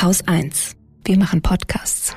[0.00, 0.76] Haus 1.
[1.04, 2.14] Wir machen Podcasts.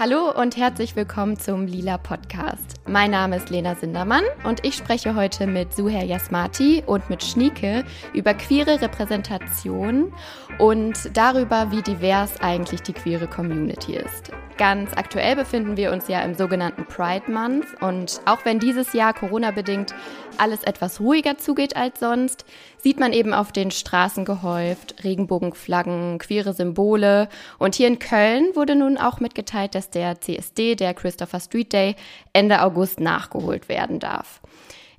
[0.00, 2.71] Hallo und herzlich willkommen zum Lila Podcast.
[2.86, 7.84] Mein Name ist Lena Sindermann und ich spreche heute mit Suher Yasmati und mit Schnieke
[8.12, 10.12] über queere Repräsentation
[10.58, 14.32] und darüber, wie divers eigentlich die queere Community ist.
[14.62, 19.12] Ganz aktuell befinden wir uns ja im sogenannten Pride Month und auch wenn dieses Jahr
[19.12, 19.92] Corona-bedingt
[20.38, 22.44] alles etwas ruhiger zugeht als sonst,
[22.78, 28.76] sieht man eben auf den Straßen gehäuft Regenbogenflaggen, queere Symbole und hier in Köln wurde
[28.76, 31.96] nun auch mitgeteilt, dass der CSD, der Christopher Street Day,
[32.32, 34.40] Ende August nachgeholt werden darf.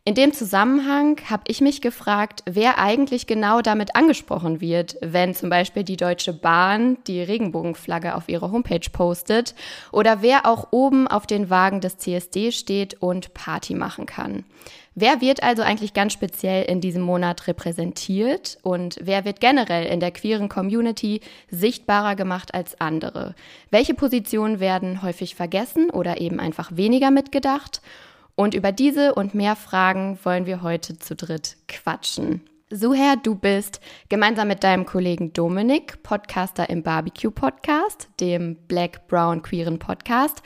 [0.06, 5.50] In dem Zusammenhang habe ich mich gefragt, wer eigentlich genau damit angesprochen wird, wenn zum
[5.50, 9.56] Beispiel die Deutsche Bahn die Regenbogenflagge auf ihrer Homepage postet
[9.94, 14.44] oder wer auch oben auf den Wagen des CSD steht und Party machen kann.
[14.94, 20.02] Wer wird also eigentlich ganz speziell in diesem Monat repräsentiert und wer wird generell in
[20.02, 23.36] der queeren Community sichtbarer gemacht als andere?
[23.72, 27.82] Welche Positionen werden häufig vergessen oder eben einfach weniger mitgedacht?
[28.36, 32.42] Und über diese und mehr Fragen wollen wir heute zu dritt quatschen.
[32.76, 39.44] Suher, du bist gemeinsam mit deinem Kollegen Dominik Podcaster im Barbecue Podcast, dem Black Brown
[39.44, 40.42] Queeren Podcast.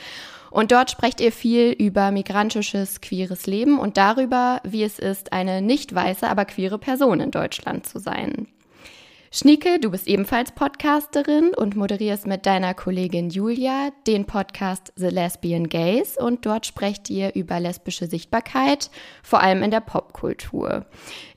[0.51, 5.61] Und dort sprecht ihr viel über migrantisches queeres Leben und darüber, wie es ist, eine
[5.61, 8.47] nicht weiße, aber queere Person in Deutschland zu sein.
[9.29, 15.67] Schnieke, du bist ebenfalls Podcasterin und moderierst mit deiner Kollegin Julia den Podcast The Lesbian
[15.67, 18.89] Gays und dort sprecht ihr über lesbische Sichtbarkeit,
[19.21, 20.85] vor allem in der Popkultur.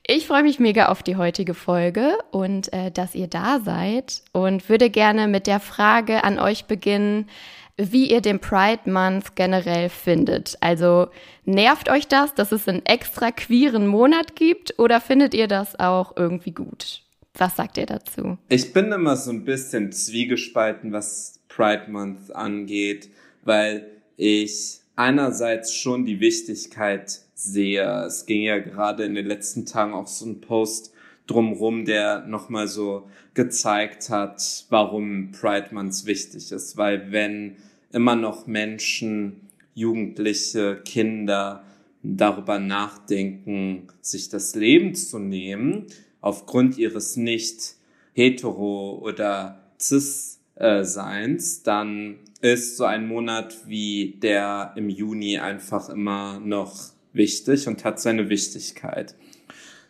[0.07, 4.69] Ich freue mich mega auf die heutige Folge und äh, dass ihr da seid und
[4.69, 7.29] würde gerne mit der Frage an euch beginnen,
[7.75, 10.57] wie ihr den Pride Month generell findet.
[10.61, 11.09] Also
[11.43, 16.15] nervt euch das, dass es einen extra queeren Monat gibt oder findet ihr das auch
[16.15, 17.01] irgendwie gut?
[17.37, 18.37] Was sagt ihr dazu?
[18.49, 23.09] Ich bin immer so ein bisschen zwiegespalten, was Pride Month angeht,
[23.43, 23.87] weil
[24.17, 28.05] ich einerseits schon die Wichtigkeit sehe.
[28.05, 30.93] Es ging ja gerade in den letzten Tagen auch so ein Post
[31.27, 36.77] drumrum, der nochmal so gezeigt hat, warum Pride Month wichtig ist.
[36.77, 37.55] Weil wenn
[37.91, 41.63] immer noch Menschen, Jugendliche, Kinder
[42.03, 45.87] darüber nachdenken, sich das Leben zu nehmen,
[46.21, 47.75] aufgrund ihres nicht
[48.13, 55.89] hetero oder cis äh, Seins, dann ist so ein Monat wie der im Juni einfach
[55.89, 59.15] immer noch wichtig und hat seine Wichtigkeit.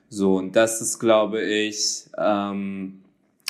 [0.09, 3.00] So, und das ist, glaube ich, ähm,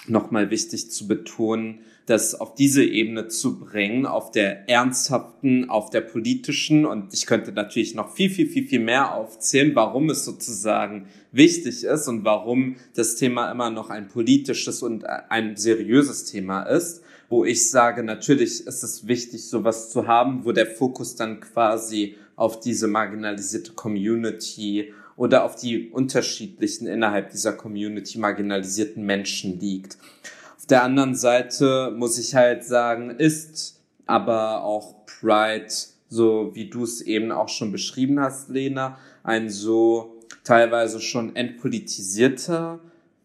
[0.07, 6.01] nochmal wichtig zu betonen, das auf diese Ebene zu bringen, auf der ernsthaften, auf der
[6.01, 6.85] politischen.
[6.85, 11.83] Und ich könnte natürlich noch viel, viel, viel, viel mehr aufzählen, warum es sozusagen wichtig
[11.83, 17.03] ist und warum das Thema immer noch ein politisches und ein seriöses Thema ist.
[17.29, 22.15] Wo ich sage, natürlich ist es wichtig, sowas zu haben, wo der Fokus dann quasi
[22.35, 29.97] auf diese marginalisierte Community oder auf die unterschiedlichen innerhalb dieser Community marginalisierten Menschen liegt.
[30.57, 35.67] Auf der anderen Seite muss ich halt sagen, ist aber auch Pride,
[36.09, 42.79] so wie du es eben auch schon beschrieben hast, Lena, ein so teilweise schon entpolitisierter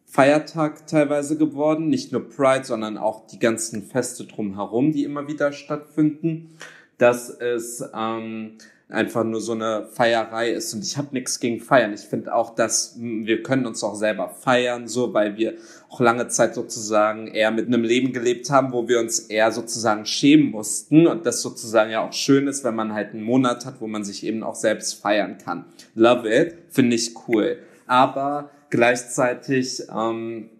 [0.04, 1.88] Feiertag teilweise geworden.
[1.88, 6.56] Nicht nur Pride, sondern auch die ganzen Feste drumherum, die immer wieder stattfinden.
[6.98, 8.52] Das ist ähm,
[8.88, 10.72] einfach nur so eine Feierei ist.
[10.72, 11.92] Und ich habe nichts gegen Feiern.
[11.92, 15.54] Ich finde auch, dass wir können uns auch selber feiern, so, weil wir
[15.88, 20.06] auch lange Zeit sozusagen eher mit einem Leben gelebt haben, wo wir uns eher sozusagen
[20.06, 21.06] schämen mussten.
[21.06, 24.04] Und das sozusagen ja auch schön ist, wenn man halt einen Monat hat, wo man
[24.04, 25.64] sich eben auch selbst feiern kann.
[25.94, 27.58] Love it, finde ich cool.
[27.88, 30.55] Aber gleichzeitig ähm, äh,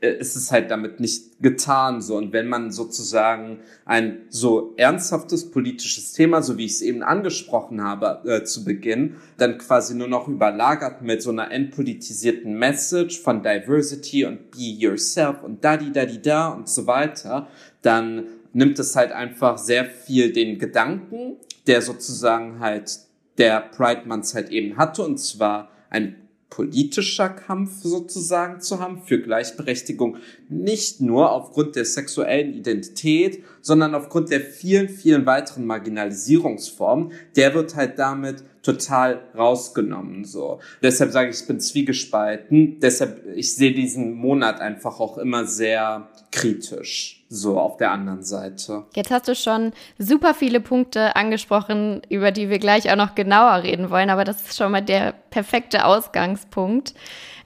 [0.00, 2.16] ist es halt damit nicht getan so.
[2.16, 7.82] Und wenn man sozusagen ein so ernsthaftes politisches Thema, so wie ich es eben angesprochen
[7.82, 13.42] habe äh, zu Beginn, dann quasi nur noch überlagert mit so einer entpolitisierten Message von
[13.42, 17.48] Diversity und Be Yourself und da di da di da und so weiter,
[17.80, 22.98] dann nimmt es halt einfach sehr viel den Gedanken, der sozusagen halt
[23.38, 26.16] der Pride Month halt eben hatte und zwar ein
[26.50, 30.16] politischer Kampf sozusagen zu haben für Gleichberechtigung,
[30.48, 37.76] nicht nur aufgrund der sexuellen Identität, sondern aufgrund der vielen, vielen weiteren Marginalisierungsformen, der wird
[37.76, 40.60] halt damit total rausgenommen, so.
[40.82, 42.78] Deshalb sage ich, ich bin zwiegespalten.
[42.80, 48.84] Deshalb, ich sehe diesen Monat einfach auch immer sehr kritisch, so auf der anderen Seite.
[48.94, 53.62] Jetzt hast du schon super viele Punkte angesprochen, über die wir gleich auch noch genauer
[53.62, 56.94] reden wollen, aber das ist schon mal der perfekte Ausgangspunkt.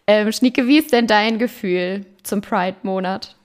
[0.06, 3.37] Ähm, Schnieke, wie ist denn dein Gefühl zum Pride-Monat?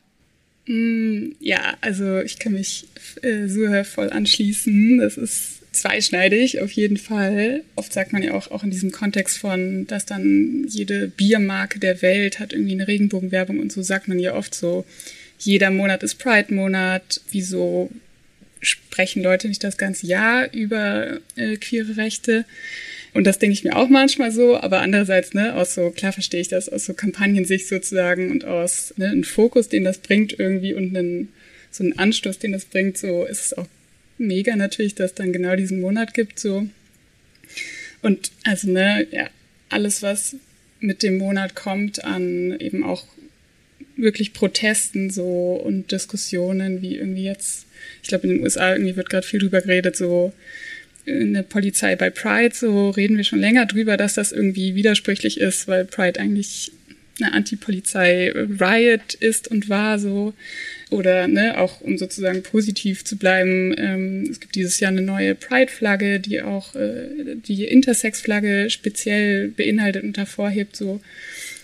[0.66, 2.88] Mm, ja, also ich kann mich
[3.22, 5.00] äh, so voll anschließen.
[5.00, 7.64] Das ist zweischneidig auf jeden Fall.
[7.76, 12.02] Oft sagt man ja auch, auch in diesem Kontext von, dass dann jede Biermarke der
[12.02, 14.86] Welt hat irgendwie eine Regenbogenwerbung und so sagt man ja oft so,
[15.40, 17.22] jeder Monat ist Pride-Monat.
[17.32, 17.90] Wieso
[18.62, 22.46] sprechen Leute nicht das ganze Jahr über äh, queere Rechte?
[23.14, 26.42] Und das denke ich mir auch manchmal so, aber andererseits, ne, aus so, klar verstehe
[26.42, 30.74] ich das, aus so Kampagnensicht sozusagen und aus ne, einem Fokus, den das bringt irgendwie
[30.74, 31.30] und einen,
[31.72, 33.66] so einen Anstoß, den das bringt, so ist es auch
[34.20, 36.68] mega natürlich, dass dann genau diesen Monat gibt, so.
[38.02, 39.30] Und also, ne, ja,
[39.70, 40.36] alles, was
[40.80, 43.06] mit dem Monat kommt an eben auch
[43.98, 47.66] wirklich Protesten so und Diskussionen, wie irgendwie jetzt,
[48.02, 50.34] ich glaube in den USA irgendwie wird gerade viel drüber geredet, so
[51.06, 55.68] eine Polizei bei Pride, so reden wir schon länger drüber, dass das irgendwie widersprüchlich ist,
[55.68, 56.72] weil Pride eigentlich
[57.22, 60.34] eine Anti-Polizei-Riot ist und war so.
[60.90, 65.36] Oder ne, auch um sozusagen positiv zu bleiben, ähm, es gibt dieses Jahr eine neue
[65.36, 71.00] Pride-Flagge, die auch äh, die Intersex-Flagge speziell beinhaltet und hervorhebt, so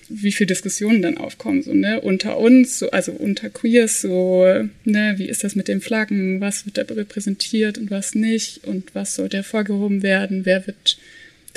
[0.10, 4.46] wie viel Diskussionen dann aufkommen, so, ne, unter uns, so, also unter Queers, so,
[4.84, 8.66] ne, wie ist das mit den Flaggen, was wird da repräsentiert und was nicht?
[8.66, 10.98] Und was sollte hervorgehoben werden, wer wird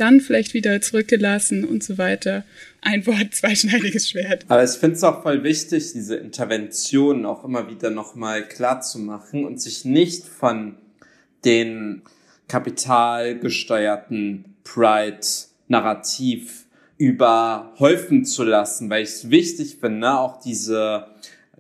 [0.01, 2.45] dann vielleicht wieder zurückgelassen und so weiter.
[2.81, 4.45] Ein Wort, zweischneidiges Schwert.
[4.49, 8.99] Aber ich finde es auch voll wichtig, diese Interventionen auch immer wieder nochmal klar zu
[8.99, 10.79] machen und sich nicht von
[11.45, 12.01] den
[12.49, 16.65] kapitalgesteuerten Pride-Narrativ
[16.97, 21.07] überhäufen zu lassen, weil ich es wichtig finde, auch diese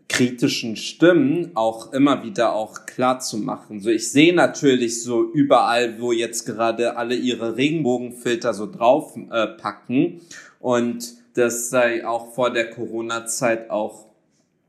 [0.08, 3.80] kritischen Stimmen auch immer wieder auch klar zu machen.
[3.80, 9.46] So, ich sehe natürlich so überall, wo jetzt gerade alle ihre Regenbogenfilter so drauf äh,
[9.46, 10.22] packen
[10.60, 14.06] und das sei auch vor der Corona-Zeit auch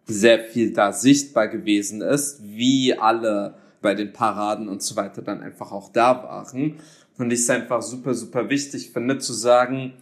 [0.06, 5.42] sehr viel da sichtbar gewesen ist, wie alle bei den Paraden und so weiter dann
[5.42, 6.76] einfach auch da waren.
[7.18, 9.94] Und ich es einfach super, super wichtig finde zu sagen,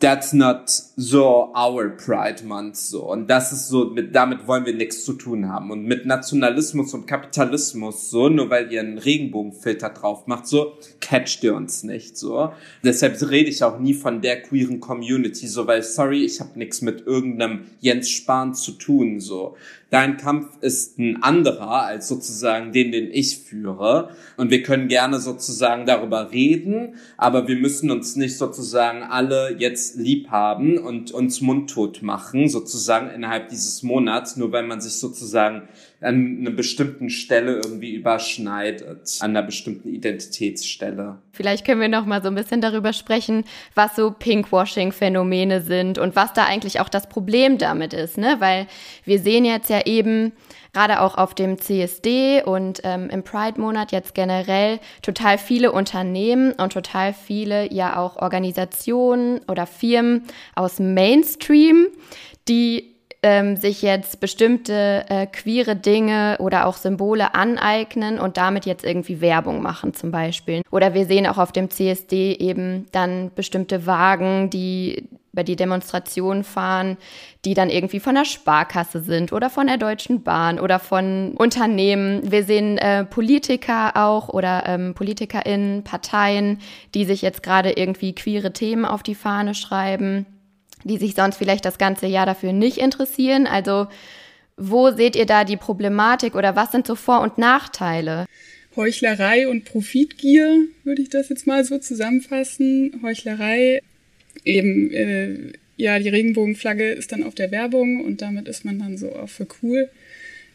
[0.00, 3.10] that's not so our Pride Month so.
[3.10, 5.70] Und das ist so, mit, damit wollen wir nichts zu tun haben.
[5.70, 11.42] Und mit Nationalismus und Kapitalismus so, nur weil ihr einen Regenbogenfilter drauf macht, so, catcht
[11.44, 12.52] ihr uns nicht so.
[12.84, 16.82] Deshalb rede ich auch nie von der queeren Community so, weil, sorry, ich habe nichts
[16.82, 19.56] mit irgendeinem Jens Spahn zu tun so
[19.92, 24.08] dein Kampf ist ein anderer als sozusagen den, den ich führe.
[24.38, 29.96] Und wir können gerne sozusagen darüber reden, aber wir müssen uns nicht sozusagen alle jetzt
[29.96, 35.68] lieb haben und uns mundtot machen, sozusagen innerhalb dieses Monats, nur weil man sich sozusagen
[36.02, 41.18] an einer bestimmten Stelle irgendwie überschneidet, an einer bestimmten Identitätsstelle.
[41.32, 43.44] Vielleicht können wir noch mal so ein bisschen darüber sprechen,
[43.74, 48.36] was so Pinkwashing-Phänomene sind und was da eigentlich auch das Problem damit ist, ne?
[48.38, 48.66] Weil
[49.04, 50.32] wir sehen jetzt ja eben
[50.72, 56.72] gerade auch auf dem CSD und ähm, im Pride-Monat jetzt generell total viele Unternehmen und
[56.72, 61.88] total viele ja auch Organisationen oder Firmen aus Mainstream,
[62.48, 62.91] die
[63.22, 69.20] ähm, sich jetzt bestimmte äh, queere Dinge oder auch Symbole aneignen und damit jetzt irgendwie
[69.20, 70.62] Werbung machen zum Beispiel.
[70.70, 76.44] Oder wir sehen auch auf dem CSD eben dann bestimmte Wagen, die über die Demonstration
[76.44, 76.98] fahren,
[77.46, 82.30] die dann irgendwie von der Sparkasse sind oder von der Deutschen Bahn oder von Unternehmen.
[82.30, 86.58] Wir sehen äh, Politiker auch oder ähm, PolitikerInnen, Parteien,
[86.94, 90.26] die sich jetzt gerade irgendwie queere Themen auf die Fahne schreiben
[90.84, 93.46] die sich sonst vielleicht das ganze Jahr dafür nicht interessieren.
[93.46, 93.88] Also
[94.56, 98.26] wo seht ihr da die Problematik oder was sind so Vor- und Nachteile?
[98.76, 103.00] Heuchlerei und Profitgier, würde ich das jetzt mal so zusammenfassen.
[103.02, 103.82] Heuchlerei,
[104.44, 108.96] eben, äh, ja, die Regenbogenflagge ist dann auf der Werbung und damit ist man dann
[108.96, 109.88] so auch für cool.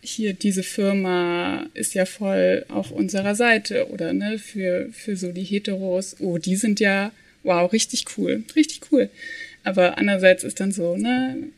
[0.01, 5.43] Hier, diese Firma ist ja voll auf unserer Seite oder ne, für, für so die
[5.43, 6.15] Heteros.
[6.19, 7.11] Oh, die sind ja,
[7.43, 9.09] wow, richtig cool, richtig cool.
[9.67, 11.49] Aber andererseits ist dann so, ne,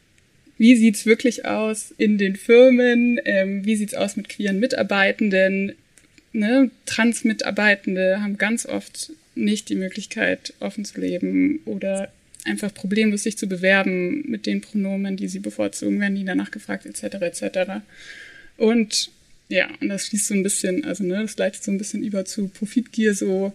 [0.57, 3.19] wie sieht's wirklich aus in den Firmen?
[3.23, 5.73] Ähm, wie sieht's aus mit queeren Mitarbeitenden?
[6.33, 6.71] Ne?
[6.87, 12.11] Trans-Mitarbeitende haben ganz oft nicht die Möglichkeit, offen zu leben oder
[12.45, 16.87] einfach problemlos sich zu bewerben mit den Pronomen, die sie bevorzugen, werden die danach gefragt,
[16.87, 17.83] etc., etc.
[18.57, 19.11] Und
[19.49, 22.25] ja, und das schließt so ein bisschen, also ne, das leitet so ein bisschen über
[22.25, 23.53] zu Profitgier, so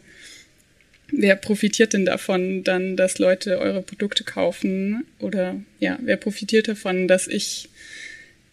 [1.16, 5.04] wer profitiert denn davon dann, dass Leute eure Produkte kaufen?
[5.18, 7.68] Oder ja, wer profitiert davon, dass ich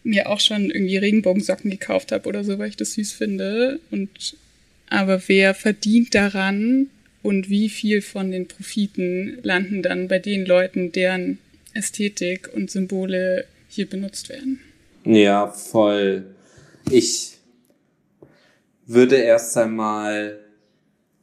[0.04, 3.80] mir auch schon irgendwie Regenbogensocken gekauft habe oder so, weil ich das süß finde?
[3.90, 4.36] Und
[4.88, 6.88] aber wer verdient daran
[7.22, 11.38] und wie viel von den Profiten landen dann bei den Leuten, deren
[11.72, 14.60] Ästhetik und Symbole hier benutzt werden?
[15.04, 16.24] Ja, voll.
[16.90, 17.38] Ich
[18.86, 20.41] würde erst einmal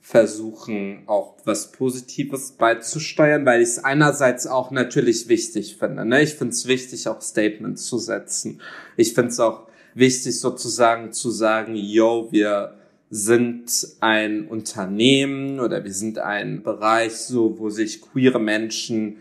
[0.09, 6.03] versuchen, auch was Positives beizusteuern, weil ich es einerseits auch natürlich wichtig finde.
[6.03, 6.23] Ne?
[6.23, 8.59] Ich finde es wichtig, auch Statements zu setzen.
[8.97, 12.73] Ich finde es auch wichtig, sozusagen zu sagen, yo, wir
[13.11, 19.17] sind ein Unternehmen oder wir sind ein Bereich, so wo sich queere Menschen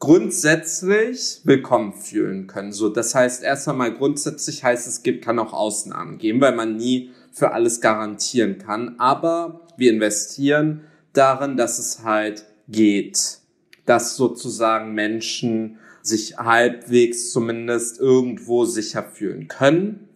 [0.00, 2.72] grundsätzlich willkommen fühlen können.
[2.72, 6.74] So, das heißt, erst einmal grundsätzlich heißt es gibt, kann auch Ausnahmen geben, weil man
[6.74, 8.96] nie für alles garantieren kann.
[8.98, 13.38] Aber wir investieren darin, dass es halt geht,
[13.86, 20.08] dass sozusagen Menschen sich halbwegs zumindest irgendwo sicher fühlen können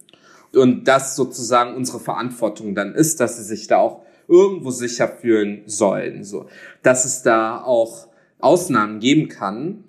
[0.53, 5.63] und das sozusagen unsere Verantwortung dann ist, dass sie sich da auch irgendwo sicher fühlen
[5.67, 6.47] sollen, so,
[6.83, 8.07] dass es da auch
[8.39, 9.83] Ausnahmen geben kann,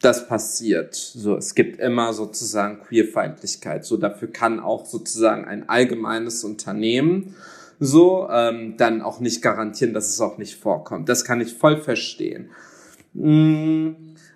[0.00, 0.94] das passiert.
[0.94, 3.86] So, es gibt immer sozusagen Queerfeindlichkeit.
[3.86, 7.36] So, dafür kann auch sozusagen ein allgemeines Unternehmen
[7.80, 11.08] so ähm, dann auch nicht garantieren, dass es auch nicht vorkommt.
[11.08, 12.50] Das kann ich voll verstehen.
[13.14, 13.90] Mm,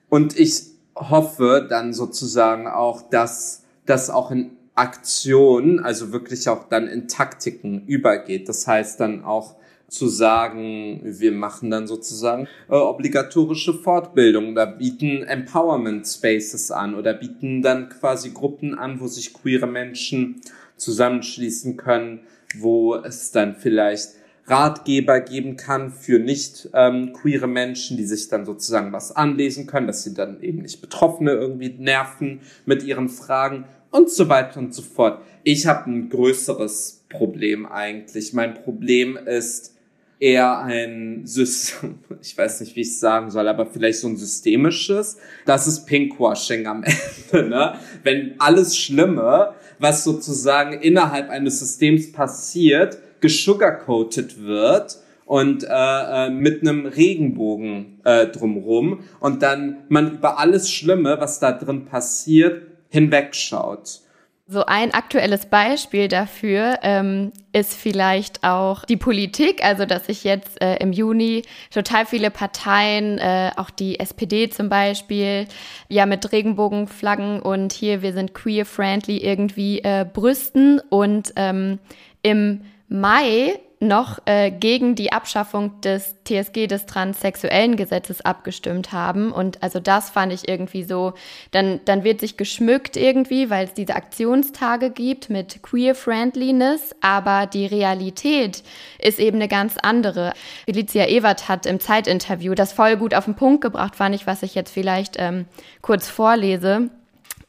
[0.09, 0.63] und ich
[0.95, 7.85] hoffe dann sozusagen auch, dass das auch in Aktionen, also wirklich auch dann in Taktiken
[7.87, 8.49] übergeht.
[8.49, 9.57] Das heißt dann auch
[9.89, 17.15] zu sagen, wir machen dann sozusagen äh, obligatorische Fortbildung oder bieten Empowerment Spaces an oder
[17.15, 20.43] bieten dann quasi Gruppen an, wo sich queere Menschen
[20.77, 22.21] zusammenschließen können,
[22.57, 24.11] wo es dann vielleicht
[24.47, 29.87] Ratgeber geben kann für nicht ähm, queere Menschen, die sich dann sozusagen was anlesen können,
[29.87, 34.75] dass sie dann eben nicht Betroffene irgendwie nerven mit ihren Fragen und so weiter und
[34.75, 35.23] so fort.
[35.43, 38.33] Ich habe ein größeres Problem eigentlich.
[38.33, 39.75] Mein Problem ist
[40.21, 44.17] eher ein System, ich weiß nicht, wie ich es sagen soll, aber vielleicht so ein
[44.17, 45.19] systemisches.
[45.47, 46.85] Das ist Pinkwashing am
[47.33, 47.75] Ende, ne?
[48.03, 56.63] Wenn alles Schlimme, was sozusagen innerhalb eines Systems passiert, gesugarcoated wird und äh, äh, mit
[56.63, 64.01] einem Regenbogen äh, drumrum und dann man über alles Schlimme, was da drin passiert, hinwegschaut.
[64.51, 70.63] So ein aktuelles Beispiel dafür ähm, ist vielleicht auch die Politik, also dass sich jetzt
[70.63, 75.47] äh, im Juni total viele Parteien, äh, auch die SPD zum Beispiel,
[75.91, 80.81] ja mit Regenbogenflaggen und hier wir sind queer-friendly irgendwie äh, brüsten.
[80.89, 81.79] Und ähm,
[82.23, 89.31] im Mai noch äh, gegen die Abschaffung des TSG des transsexuellen Gesetzes abgestimmt haben.
[89.31, 91.15] Und also das fand ich irgendwie so,
[91.53, 97.67] dann, dann wird sich geschmückt irgendwie, weil es diese Aktionstage gibt mit Queer-Friendliness, aber die
[97.67, 98.63] Realität
[98.99, 100.33] ist eben eine ganz andere.
[100.65, 104.43] Felicia Ewert hat im Zeitinterview das voll gut auf den Punkt gebracht, fand ich, was
[104.43, 105.47] ich jetzt vielleicht ähm,
[105.83, 106.91] kurz vorlese.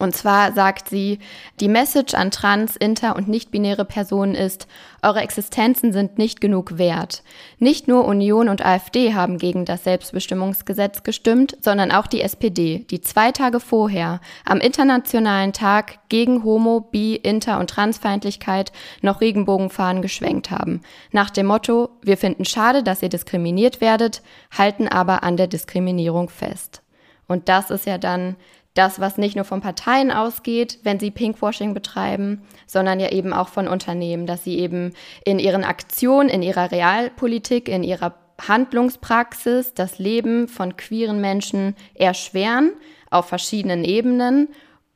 [0.02, 1.20] Und zwar sagt sie,
[1.60, 4.66] die Message an trans, inter und nicht-binäre Personen ist,
[5.04, 7.22] eure Existenzen sind nicht genug wert.
[7.58, 13.02] Nicht nur Union und AfD haben gegen das Selbstbestimmungsgesetz gestimmt, sondern auch die SPD, die
[13.02, 20.50] zwei Tage vorher am Internationalen Tag gegen Homo, Bi, Inter und Transfeindlichkeit noch Regenbogenfahnen geschwenkt
[20.50, 20.82] haben.
[21.12, 24.22] Nach dem Motto, wir finden schade, dass ihr diskriminiert werdet,
[24.58, 26.84] halten aber an der Diskriminierung fest.
[27.30, 28.38] Und das ist ja dann
[28.74, 33.50] das, was nicht nur von Parteien ausgeht, wenn sie Pinkwashing betreiben, sondern ja eben auch
[33.50, 34.94] von Unternehmen, dass sie eben
[35.26, 38.16] in ihren Aktionen, in ihrer Realpolitik, in ihrer
[38.48, 42.72] Handlungspraxis das Leben von queeren Menschen erschweren
[43.10, 44.50] auf verschiedenen Ebenen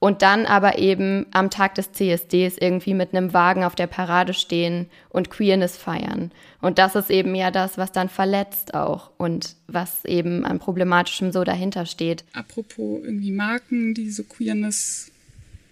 [0.03, 4.33] und dann aber eben am Tag des CSDs irgendwie mit einem Wagen auf der Parade
[4.33, 6.33] stehen und Queerness feiern.
[6.59, 11.31] Und das ist eben ja das, was dann verletzt auch und was eben an Problematischem
[11.31, 12.25] so dahinter steht.
[12.33, 15.09] Apropos irgendwie Marken, die so Queerness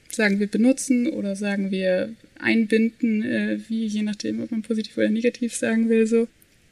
[0.09, 5.09] sagen wir benutzen oder sagen wir einbinden, äh, wie je nachdem, ob man positiv oder
[5.09, 6.29] negativ sagen will, so,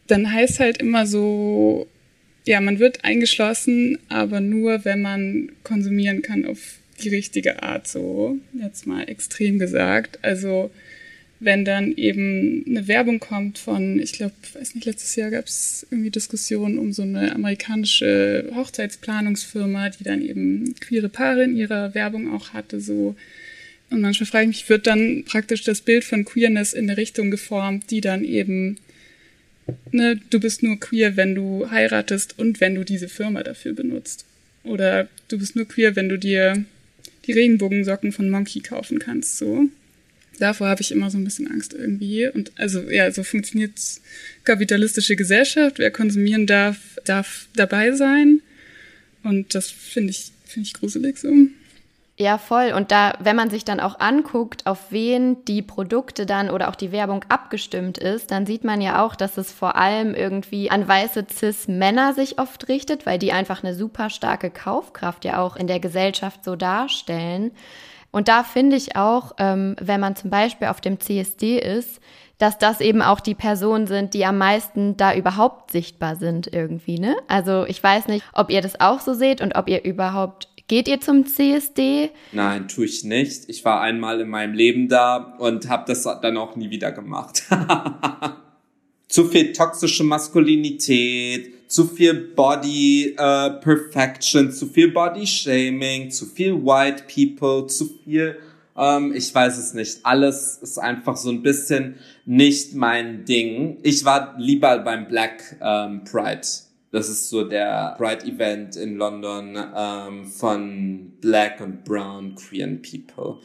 [0.07, 1.87] dann heißt halt immer so,
[2.45, 8.37] ja, man wird eingeschlossen, aber nur, wenn man konsumieren kann auf die richtige Art, so
[8.53, 10.19] jetzt mal extrem gesagt.
[10.21, 10.71] Also
[11.39, 15.87] wenn dann eben eine Werbung kommt von, ich glaube, weiß nicht, letztes Jahr gab es
[15.89, 22.33] irgendwie Diskussionen um so eine amerikanische Hochzeitsplanungsfirma, die dann eben queere Paare in ihrer Werbung
[22.33, 23.15] auch hatte, so.
[23.89, 27.31] Und manchmal frage ich mich, wird dann praktisch das Bild von Queerness in eine Richtung
[27.31, 28.77] geformt, die dann eben
[29.91, 34.25] ne, du bist nur queer, wenn du heiratest und wenn du diese Firma dafür benutzt.
[34.63, 36.63] Oder du bist nur queer, wenn du dir
[37.29, 39.65] die Regenbogensocken von Monkey kaufen kannst, so.
[40.39, 42.27] Davor habe ich immer so ein bisschen Angst irgendwie.
[42.27, 43.73] Und also, ja, so funktioniert
[44.45, 45.77] kapitalistische Gesellschaft.
[45.77, 48.41] Wer konsumieren darf, darf dabei sein.
[49.21, 51.31] Und das finde ich, finde ich gruselig so.
[52.21, 52.73] Ja, voll.
[52.75, 56.75] Und da, wenn man sich dann auch anguckt, auf wen die Produkte dann oder auch
[56.75, 60.85] die Werbung abgestimmt ist, dann sieht man ja auch, dass es vor allem irgendwie an
[60.85, 65.67] weiße Cis-Männer sich oft richtet, weil die einfach eine super starke Kaufkraft ja auch in
[65.67, 67.51] der Gesellschaft so darstellen.
[68.11, 72.01] Und da finde ich auch, ähm, wenn man zum Beispiel auf dem CSD ist,
[72.39, 76.97] dass das eben auch die Personen sind, die am meisten da überhaupt sichtbar sind irgendwie,
[76.97, 77.15] ne?
[77.27, 80.87] Also ich weiß nicht, ob ihr das auch so seht und ob ihr überhaupt Geht
[80.87, 82.11] ihr zum CSD?
[82.31, 83.49] Nein, tue ich nicht.
[83.49, 87.41] Ich war einmal in meinem Leben da und habe das dann auch nie wieder gemacht.
[89.07, 96.53] zu viel toxische Maskulinität, zu viel Body uh, Perfection, zu viel Body Shaming, zu viel
[96.53, 98.37] White People, zu viel,
[98.77, 100.01] ähm, ich weiß es nicht.
[100.03, 101.95] Alles ist einfach so ein bisschen
[102.27, 103.79] nicht mein Ding.
[103.81, 106.47] Ich war lieber beim Black ähm, Pride
[106.91, 113.37] das ist so der Pride Event in London ähm, von Black und Brown Queer People.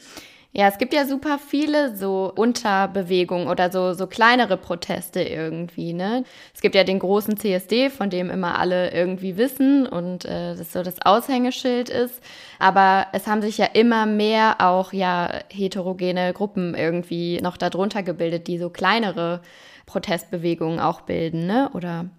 [0.57, 6.23] Ja, es gibt ja super viele so Unterbewegungen oder so, so kleinere Proteste irgendwie, ne?
[6.55, 10.73] Es gibt ja den großen CSD, von dem immer alle irgendwie wissen und äh, das
[10.73, 12.23] so das Aushängeschild ist.
[12.61, 18.47] Aber es haben sich ja immer mehr auch ja heterogene Gruppen irgendwie noch darunter gebildet,
[18.47, 19.41] die so kleinere
[19.87, 21.69] Protestbewegungen auch bilden, ne?
[21.75, 22.11] Oder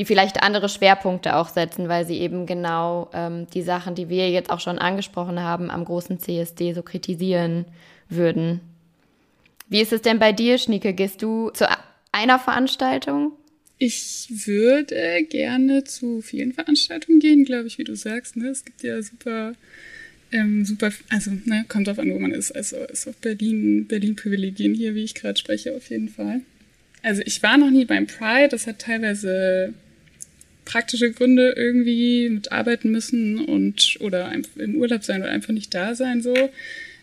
[0.00, 4.30] die vielleicht andere Schwerpunkte auch setzen, weil sie eben genau ähm, die Sachen, die wir
[4.30, 7.66] jetzt auch schon angesprochen haben, am großen CSD so kritisieren
[8.08, 8.62] würden.
[9.68, 10.94] Wie ist es denn bei dir, Schnieke?
[10.94, 11.68] Gehst du zu
[12.12, 13.32] einer Veranstaltung?
[13.76, 18.36] Ich würde gerne zu vielen Veranstaltungen gehen, glaube ich, wie du sagst.
[18.36, 18.48] Ne?
[18.48, 19.52] Es gibt ja super,
[20.32, 22.52] ähm, super, also ne, kommt drauf an, wo man ist.
[22.52, 26.40] Also ist auch Berlin, Berlin-Privilegien hier, wie ich gerade spreche, auf jeden Fall.
[27.02, 28.48] Also ich war noch nie beim Pride.
[28.48, 29.74] Das hat teilweise
[30.64, 35.94] praktische Gründe irgendwie mit arbeiten müssen und oder im Urlaub sein oder einfach nicht da
[35.94, 36.34] sein so.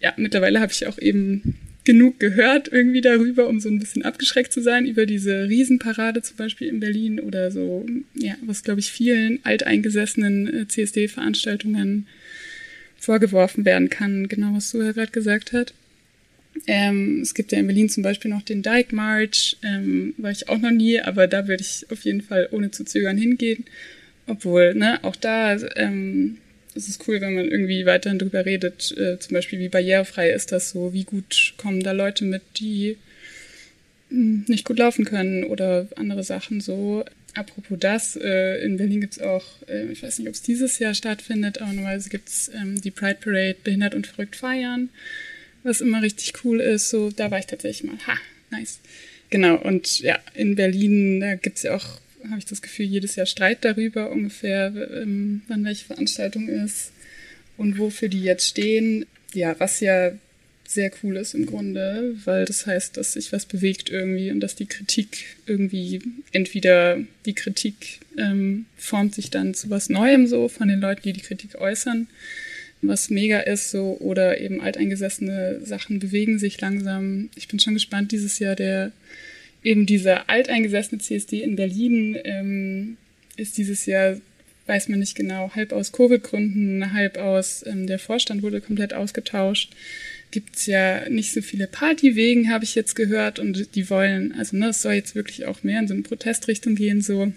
[0.01, 1.55] Ja, mittlerweile habe ich auch eben
[1.87, 6.35] genug gehört irgendwie darüber, um so ein bisschen abgeschreckt zu sein über diese Riesenparade zum
[6.35, 12.05] Beispiel in Berlin oder so, ja, was glaube ich vielen alteingesessenen äh, CSD-Veranstaltungen
[12.99, 15.73] vorgeworfen werden kann, genau was Suha gerade gesagt hat.
[16.65, 20.49] Ähm, es gibt ja in Berlin zum Beispiel noch den Dyke March, ähm, war ich
[20.49, 23.65] auch noch nie, aber da würde ich auf jeden Fall ohne zu zögern hingehen.
[24.27, 26.37] Obwohl, ne, auch da ähm,
[26.75, 30.51] ist es cool, wenn man irgendwie weiterhin drüber redet, äh, zum Beispiel wie barrierefrei ist
[30.51, 32.97] das so, wie gut kommen da Leute mit, die
[34.09, 37.05] hm, nicht gut laufen können oder andere Sachen so.
[37.35, 40.93] Apropos das, äh, in Berlin gibt's auch, äh, ich weiß nicht, ob es dieses Jahr
[40.93, 44.89] stattfindet, aber normalerweise gibt's ähm, die Pride Parade Behindert und Verrückt feiern
[45.63, 46.89] was immer richtig cool ist.
[46.89, 47.97] So, da war ich tatsächlich mal.
[48.07, 48.17] Ha,
[48.49, 48.79] nice.
[49.29, 53.15] Genau, und ja, in Berlin, da gibt es ja auch, habe ich das Gefühl, jedes
[53.15, 56.91] Jahr Streit darüber ungefähr, ähm, wann welche Veranstaltung ist
[57.57, 59.05] und wofür die jetzt stehen.
[59.33, 60.11] Ja, was ja
[60.67, 64.55] sehr cool ist im Grunde, weil das heißt, dass sich was bewegt irgendwie und dass
[64.55, 66.01] die Kritik irgendwie
[66.33, 71.13] entweder die Kritik ähm, formt sich dann zu was Neuem so von den Leuten, die
[71.13, 72.07] die Kritik äußern
[72.81, 77.29] was mega ist, so oder eben alteingesessene Sachen bewegen sich langsam.
[77.35, 78.91] Ich bin schon gespannt dieses Jahr der
[79.63, 82.97] eben dieser alteingesessene CSD in Berlin ähm,
[83.35, 84.17] ist dieses Jahr
[84.67, 89.71] weiß man nicht genau, halb aus Covid-Gründen, halb aus ähm, der Vorstand wurde komplett ausgetauscht.
[90.29, 94.69] Gibt's ja nicht so viele Partywegen, habe ich jetzt gehört, und die wollen, also ne,
[94.69, 97.31] es soll jetzt wirklich auch mehr in so eine Protestrichtung gehen, so.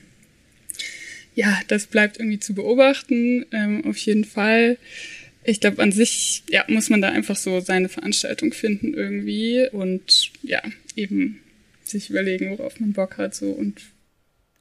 [1.36, 4.76] Ja, das bleibt irgendwie zu beobachten, ähm, auf jeden Fall
[5.44, 10.30] ich glaube, an sich ja, muss man da einfach so seine Veranstaltung finden irgendwie und
[10.42, 10.60] ja,
[10.96, 11.40] eben
[11.84, 13.80] sich überlegen, worauf man Bock hat so und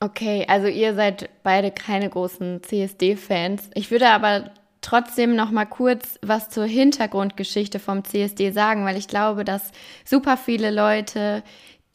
[0.01, 3.69] Okay, also ihr seid beide keine großen CSD-Fans.
[3.73, 9.09] Ich würde aber trotzdem noch mal kurz was zur Hintergrundgeschichte vom CSD sagen, weil ich
[9.09, 9.73] glaube, dass
[10.05, 11.43] super viele Leute,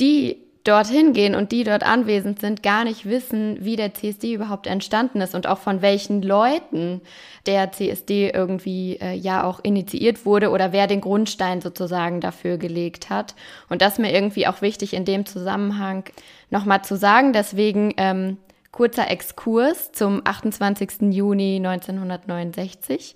[0.00, 4.66] die dorthin gehen und die dort anwesend sind, gar nicht wissen, wie der CSD überhaupt
[4.66, 7.02] entstanden ist und auch von welchen Leuten
[7.46, 13.10] der CSD irgendwie äh, ja auch initiiert wurde oder wer den Grundstein sozusagen dafür gelegt
[13.10, 13.34] hat.
[13.68, 16.04] Und das mir irgendwie auch wichtig in dem Zusammenhang
[16.48, 17.34] nochmal zu sagen.
[17.34, 18.38] Deswegen ähm,
[18.74, 21.12] Kurzer Exkurs zum 28.
[21.12, 23.14] Juni 1969,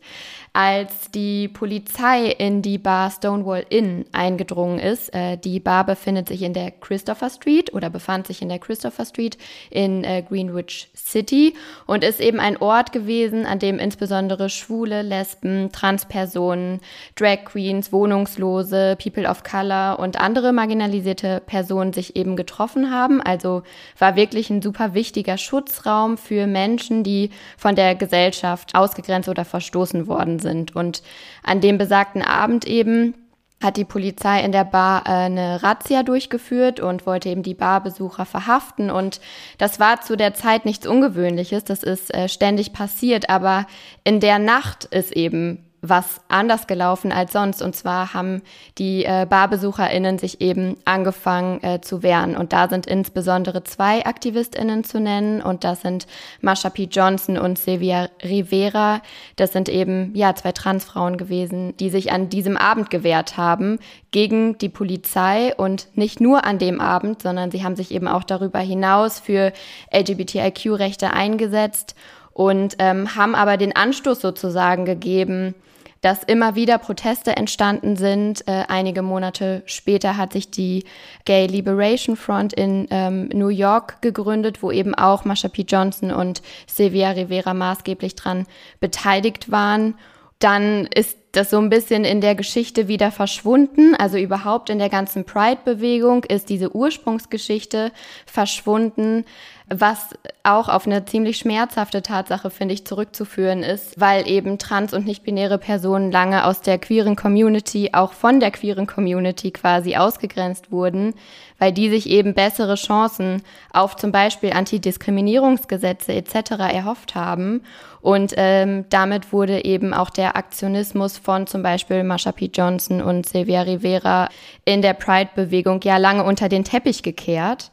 [0.58, 5.14] als die Polizei in die Bar Stonewall Inn eingedrungen ist.
[5.14, 9.04] Äh, die Bar befindet sich in der Christopher Street oder befand sich in der Christopher
[9.04, 9.38] Street
[9.70, 11.54] in äh, Greenwich City
[11.86, 16.80] und ist eben ein Ort gewesen, an dem insbesondere Schwule, Lesben, Transpersonen,
[17.14, 23.22] Drag Queens, Wohnungslose, People of Color und andere marginalisierte Personen sich eben getroffen haben.
[23.22, 23.62] Also
[23.96, 30.08] war wirklich ein super wichtiger Schutzraum für Menschen, die von der Gesellschaft ausgegrenzt oder verstoßen
[30.08, 30.47] worden sind.
[30.76, 31.02] Und
[31.42, 33.14] an dem besagten Abend eben
[33.62, 38.24] hat die Polizei in der Bar äh, eine Razzia durchgeführt und wollte eben die Barbesucher
[38.24, 38.90] verhaften.
[38.90, 39.20] Und
[39.58, 43.66] das war zu der Zeit nichts Ungewöhnliches, das ist äh, ständig passiert, aber
[44.04, 47.62] in der Nacht ist eben was anders gelaufen als sonst.
[47.62, 48.42] Und zwar haben
[48.78, 52.36] die äh, BarbesucherInnen sich eben angefangen äh, zu wehren.
[52.36, 55.40] Und da sind insbesondere zwei AktivistInnen zu nennen.
[55.40, 56.06] Und das sind
[56.40, 56.88] Marsha P.
[56.90, 59.00] Johnson und Silvia Rivera.
[59.36, 63.78] Das sind eben, ja, zwei Transfrauen gewesen, die sich an diesem Abend gewehrt haben
[64.10, 65.54] gegen die Polizei.
[65.54, 69.52] Und nicht nur an dem Abend, sondern sie haben sich eben auch darüber hinaus für
[69.92, 71.94] LGBTIQ-Rechte eingesetzt
[72.38, 75.56] und ähm, haben aber den Anstoß sozusagen gegeben,
[76.00, 78.46] dass immer wieder Proteste entstanden sind.
[78.46, 80.84] Äh, einige Monate später hat sich die
[81.24, 85.62] Gay Liberation Front in ähm, New York gegründet, wo eben auch Marsha P.
[85.62, 88.46] Johnson und Sylvia Rivera maßgeblich dran
[88.80, 89.94] beteiligt waren.
[90.38, 93.94] Dann ist das so ein bisschen in der Geschichte wieder verschwunden.
[93.96, 97.92] Also überhaupt in der ganzen Pride-Bewegung ist diese Ursprungsgeschichte
[98.24, 99.24] verschwunden
[99.70, 100.10] was
[100.42, 105.58] auch auf eine ziemlich schmerzhafte Tatsache, finde ich, zurückzuführen ist, weil eben trans- und nicht-binäre
[105.58, 111.14] Personen lange aus der queeren Community, auch von der queeren Community quasi ausgegrenzt wurden,
[111.58, 116.52] weil die sich eben bessere Chancen auf zum Beispiel Antidiskriminierungsgesetze etc.
[116.72, 117.62] erhofft haben.
[118.00, 122.50] Und ähm, damit wurde eben auch der Aktionismus von zum Beispiel Marsha P.
[122.54, 124.28] Johnson und Silvia Rivera
[124.64, 127.70] in der Pride-Bewegung ja lange unter den Teppich gekehrt.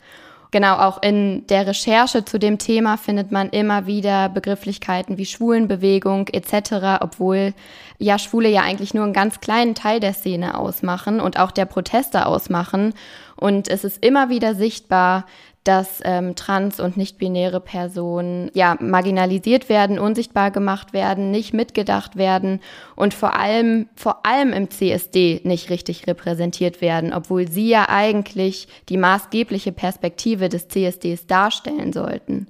[0.55, 6.29] Genau, auch in der Recherche zu dem Thema findet man immer wieder Begrifflichkeiten wie Schwulenbewegung
[6.29, 7.53] etc., obwohl
[7.97, 11.65] ja Schwule ja eigentlich nur einen ganz kleinen Teil der Szene ausmachen und auch der
[11.65, 12.93] Proteste ausmachen.
[13.35, 15.25] Und es ist immer wieder sichtbar,
[15.65, 22.61] dass ähm, trans- und nicht-binäre Personen ja marginalisiert werden, unsichtbar gemacht werden, nicht mitgedacht werden
[22.95, 28.67] und vor allem vor allem im CSD nicht richtig repräsentiert werden, obwohl sie ja eigentlich
[28.89, 32.47] die maßgebliche Perspektive des CSDs darstellen sollten.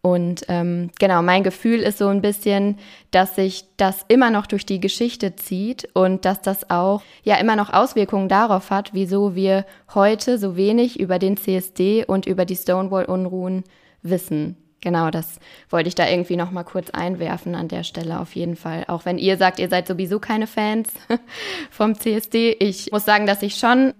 [0.00, 2.78] Und ähm, genau, mein Gefühl ist so ein bisschen,
[3.10, 7.56] dass sich das immer noch durch die Geschichte zieht und dass das auch ja immer
[7.56, 12.56] noch Auswirkungen darauf hat, wieso wir heute so wenig über den CSD und über die
[12.56, 13.64] Stonewall-Unruhen
[14.02, 14.56] wissen.
[14.80, 18.54] Genau, das wollte ich da irgendwie noch mal kurz einwerfen an der Stelle auf jeden
[18.54, 18.84] Fall.
[18.86, 20.90] Auch wenn ihr sagt, ihr seid sowieso keine Fans
[21.70, 22.56] vom CSD.
[22.60, 23.94] Ich muss sagen, dass ich schon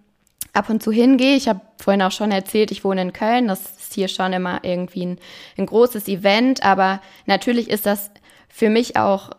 [0.52, 1.36] ab und zu hingehe.
[1.36, 3.48] Ich habe vorhin auch schon erzählt, ich wohne in Köln.
[3.48, 5.18] Das ist hier schon immer irgendwie ein,
[5.56, 6.62] ein großes Event.
[6.64, 8.10] Aber natürlich ist das
[8.48, 9.30] für mich auch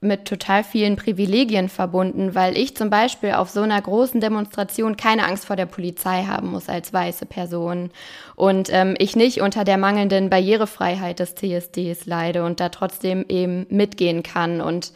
[0.00, 5.24] mit total vielen Privilegien verbunden, weil ich zum Beispiel auf so einer großen Demonstration keine
[5.24, 7.90] Angst vor der Polizei haben muss als weiße Person
[8.36, 13.66] und ähm, ich nicht unter der mangelnden Barrierefreiheit des CSDs leide und da trotzdem eben
[13.70, 14.60] mitgehen kann.
[14.60, 14.92] Und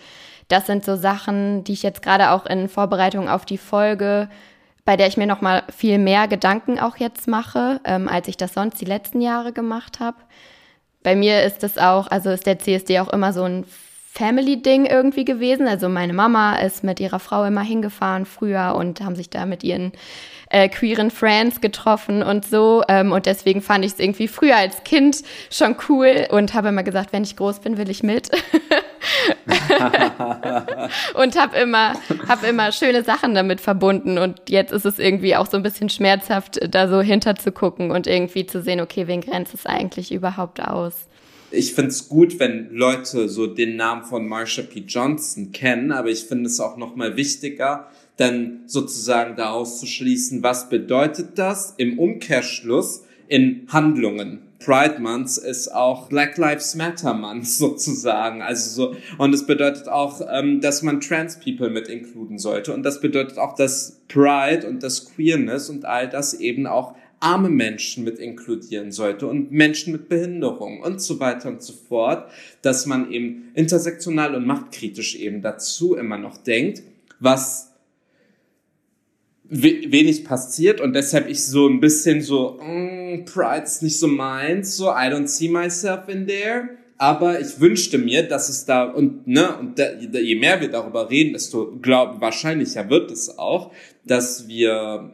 [0.47, 4.29] das sind so Sachen, die ich jetzt gerade auch in Vorbereitung auf die Folge
[4.85, 8.37] bei der ich mir noch mal viel mehr Gedanken auch jetzt mache, ähm, als ich
[8.37, 10.17] das sonst die letzten Jahre gemacht habe.
[11.03, 13.65] Bei mir ist es auch, also ist der CSD auch immer so ein
[14.13, 15.67] Family-Ding irgendwie gewesen.
[15.67, 19.65] Also meine Mama ist mit ihrer Frau immer hingefahren früher und haben sich da mit
[19.65, 19.93] ihren
[20.51, 22.83] äh, queeren Friends getroffen und so.
[22.89, 26.83] Ähm, und deswegen fand ich es irgendwie früher als Kind schon cool und habe immer
[26.83, 28.31] gesagt, wenn ich groß bin, will ich mit.
[31.15, 31.95] und habe immer,
[32.29, 34.19] hab immer schöne Sachen damit verbunden.
[34.19, 37.91] Und jetzt ist es irgendwie auch so ein bisschen schmerzhaft, da so hinter zu gucken
[37.91, 41.07] und irgendwie zu sehen, okay, wen grenzt es eigentlich überhaupt aus?
[41.51, 44.85] Ich finde es gut, wenn Leute so den Namen von Marsha P.
[44.87, 50.43] Johnson kennen, aber ich finde es auch noch mal wichtiger, dann sozusagen daraus zu schließen,
[50.43, 54.43] was bedeutet das im Umkehrschluss in Handlungen.
[54.65, 58.43] Pride Month ist auch Black Lives Matter Month sozusagen.
[58.43, 62.73] Also so, und es bedeutet auch, ähm, dass man Trans People mit inkluden sollte.
[62.73, 67.49] Und das bedeutet auch, dass Pride und das Queerness und all das eben auch arme
[67.49, 72.29] Menschen mit inkludieren sollte und Menschen mit Behinderung und so weiter und so fort,
[72.63, 76.83] dass man eben intersektional und machtkritisch eben dazu immer noch denkt,
[77.21, 77.72] was
[79.53, 84.77] wenig passiert und deshalb ich so ein bisschen so, mm, Pride ist nicht so meins,
[84.77, 86.71] so I don't see myself in there.
[86.97, 91.11] Aber ich wünschte mir, dass es da und ne und da, je mehr wir darüber
[91.11, 93.73] reden, desto glaub, wahrscheinlicher wird es auch,
[94.05, 95.13] dass wir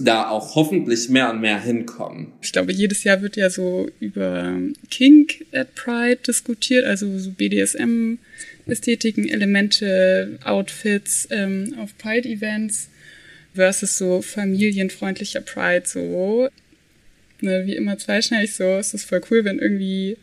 [0.00, 2.32] da auch hoffentlich mehr und mehr hinkommen.
[2.40, 4.56] Ich glaube, jedes Jahr wird ja so über
[4.90, 8.18] Kink at Pride diskutiert, also so BDSM,
[8.66, 12.88] Ästhetiken, Elemente, Outfits ähm, auf Pride-Events
[13.54, 16.48] versus so familienfreundlicher Pride, so
[17.40, 18.64] ne, wie immer zweischneidig so.
[18.78, 20.16] Es ist voll cool, wenn irgendwie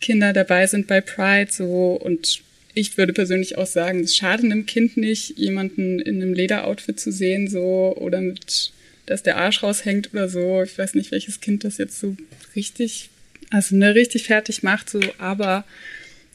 [0.00, 2.42] Kinder dabei sind bei Pride, so und
[2.74, 7.10] ich würde persönlich auch sagen, es schadet einem Kind nicht, jemanden in einem Lederoutfit zu
[7.10, 8.72] sehen, so oder mit,
[9.06, 10.62] dass der Arsch raushängt oder so.
[10.62, 12.16] Ich weiß nicht, welches Kind das jetzt so
[12.54, 13.10] richtig,
[13.50, 15.64] also ne, richtig fertig macht, so, aber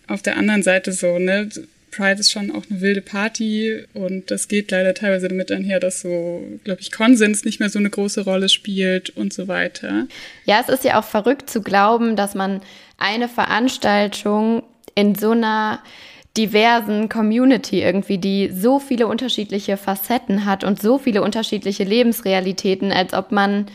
[0.07, 1.49] auf der anderen Seite so, ne,
[1.95, 6.01] Pride ist schon auch eine wilde Party und das geht leider teilweise damit einher, dass
[6.01, 10.07] so, glaube ich, Konsens nicht mehr so eine große Rolle spielt und so weiter.
[10.45, 12.61] Ja, es ist ja auch verrückt zu glauben, dass man
[12.97, 14.63] eine Veranstaltung
[14.95, 15.79] in so einer
[16.35, 23.13] diversen Community irgendwie, die so viele unterschiedliche Facetten hat und so viele unterschiedliche Lebensrealitäten, als
[23.13, 23.67] ob man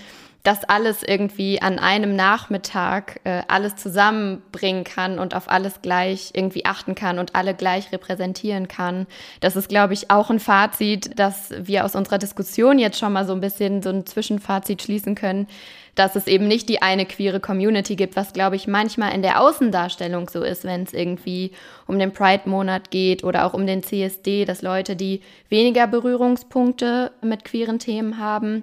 [0.45, 6.65] das alles irgendwie an einem Nachmittag äh, alles zusammenbringen kann und auf alles gleich irgendwie
[6.65, 9.07] achten kann und alle gleich repräsentieren kann.
[9.41, 13.27] Das ist, glaube ich, auch ein Fazit, dass wir aus unserer Diskussion jetzt schon mal
[13.27, 15.49] so ein bisschen so ein Zwischenfazit schließen können,
[15.97, 19.41] dass es eben nicht die eine queere Community gibt, was, glaube ich, manchmal in der
[19.43, 21.51] Außendarstellung so ist, wenn es irgendwie
[21.87, 27.45] um den Pride-Monat geht oder auch um den CSD, dass Leute, die weniger Berührungspunkte mit
[27.45, 28.63] queeren Themen haben,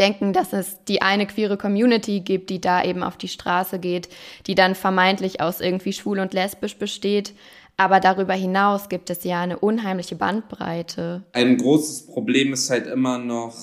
[0.00, 4.08] denken, dass es die eine queere Community gibt, die da eben auf die Straße geht,
[4.46, 7.34] die dann vermeintlich aus irgendwie schwul und lesbisch besteht.
[7.76, 11.24] Aber darüber hinaus gibt es ja eine unheimliche Bandbreite.
[11.32, 13.54] Ein großes Problem ist halt immer noch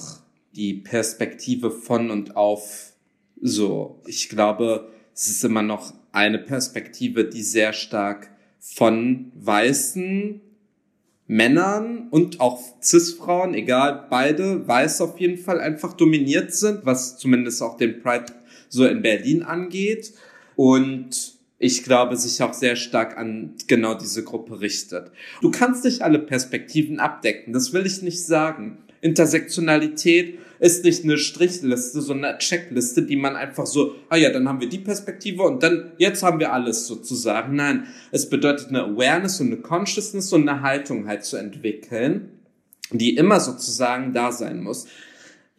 [0.55, 2.93] die Perspektive von und auf
[3.41, 4.01] so.
[4.05, 10.41] Ich glaube, es ist immer noch eine Perspektive, die sehr stark von weißen
[11.27, 17.61] Männern und auch Cis-Frauen, egal, beide weiß auf jeden Fall einfach dominiert sind, was zumindest
[17.61, 18.33] auch den Pride
[18.69, 20.13] so in Berlin angeht.
[20.55, 25.11] Und ich glaube, sich auch sehr stark an genau diese Gruppe richtet.
[25.41, 28.77] Du kannst nicht alle Perspektiven abdecken, das will ich nicht sagen.
[29.07, 34.47] Intersektionalität ist nicht eine Strichliste, sondern eine Checkliste, die man einfach so, ah ja, dann
[34.47, 37.55] haben wir die Perspektive und dann, jetzt haben wir alles sozusagen.
[37.55, 42.31] Nein, es bedeutet eine Awareness und eine Consciousness und eine Haltung halt zu entwickeln,
[42.91, 44.87] die immer sozusagen da sein muss.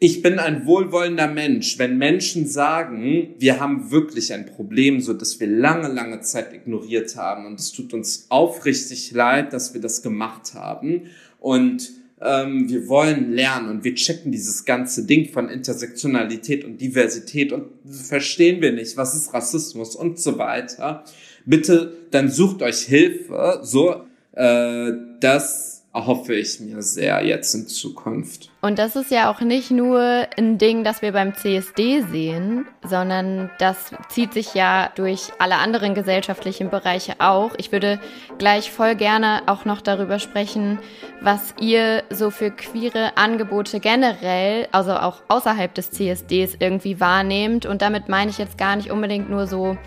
[0.01, 1.77] Ich bin ein wohlwollender Mensch.
[1.77, 7.17] Wenn Menschen sagen, wir haben wirklich ein Problem, so dass wir lange, lange Zeit ignoriert
[7.17, 11.07] haben und es tut uns aufrichtig leid, dass wir das gemacht haben
[11.39, 17.53] und ähm, wir wollen lernen und wir checken dieses ganze Ding von Intersektionalität und Diversität
[17.53, 21.03] und verstehen wir nicht, was ist Rassismus und so weiter.
[21.45, 24.03] Bitte, dann sucht euch Hilfe, so,
[24.33, 25.68] äh, das
[26.05, 28.49] hoffe ich mir sehr jetzt in Zukunft.
[28.61, 33.49] Und das ist ja auch nicht nur ein Ding, das wir beim CSD sehen, sondern
[33.57, 37.51] das zieht sich ja durch alle anderen gesellschaftlichen Bereiche auch.
[37.57, 37.99] Ich würde
[38.37, 40.79] gleich voll gerne auch noch darüber sprechen,
[41.21, 47.65] was ihr so für queere Angebote generell, also auch außerhalb des CSDs irgendwie wahrnehmt.
[47.65, 49.77] Und damit meine ich jetzt gar nicht unbedingt nur so